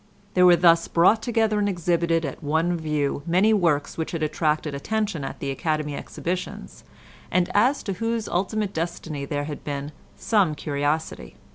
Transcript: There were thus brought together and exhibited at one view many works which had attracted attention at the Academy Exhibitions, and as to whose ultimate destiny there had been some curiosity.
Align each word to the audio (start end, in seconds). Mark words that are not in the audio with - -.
There 0.33 0.47
were 0.47 0.55
thus 0.55 0.87
brought 0.87 1.21
together 1.21 1.59
and 1.59 1.69
exhibited 1.69 2.25
at 2.25 2.43
one 2.43 2.75
view 2.75 3.21
many 3.27 3.53
works 3.53 3.99
which 3.99 4.13
had 4.13 4.23
attracted 4.23 4.73
attention 4.73 5.23
at 5.23 5.37
the 5.39 5.51
Academy 5.51 5.95
Exhibitions, 5.95 6.83
and 7.29 7.51
as 7.53 7.83
to 7.83 7.93
whose 7.93 8.27
ultimate 8.27 8.73
destiny 8.73 9.25
there 9.25 9.43
had 9.43 9.63
been 9.63 9.91
some 10.15 10.55
curiosity. 10.55 11.35